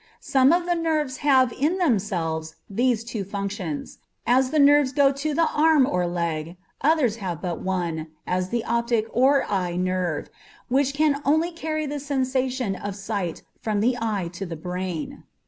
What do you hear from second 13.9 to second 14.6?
eye to the